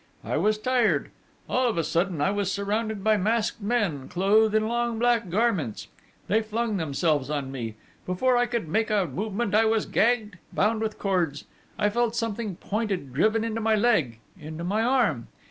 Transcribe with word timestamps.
I 0.23 0.35
was 0.35 0.57
tired.... 0.57 1.11
All 1.47 1.67
of 1.69 1.77
a 1.77 1.83
sudden 1.83 2.21
I 2.21 2.31
was 2.31 2.51
surrounded 2.51 3.03
by 3.03 3.17
masked 3.17 3.61
men, 3.61 4.09
clothed 4.09 4.55
in 4.55 4.67
long 4.67 4.97
black 4.97 5.29
garments: 5.29 5.89
they 6.27 6.41
flung 6.41 6.77
themselves 6.77 7.29
on 7.29 7.51
me. 7.51 7.75
Before 8.07 8.35
I 8.35 8.47
could 8.47 8.67
make 8.67 8.89
a 8.89 9.05
movement 9.05 9.53
I 9.53 9.65
was 9.65 9.85
gagged, 9.85 10.39
bound 10.53 10.81
with 10.81 10.97
cords.... 10.97 11.43
I 11.77 11.91
felt 11.91 12.15
something 12.15 12.55
pointed 12.55 13.13
driven 13.13 13.43
into 13.43 13.61
my 13.61 13.75
leg 13.75 14.17
into 14.39 14.63
my 14.63 14.81
arm.... 14.81 15.27